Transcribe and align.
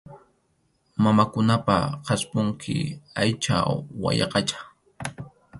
Mamakunapa 1.03 1.77
qhasqunpi 2.05 2.75
aycha 3.21 3.55
wayaqacha. 4.03 4.57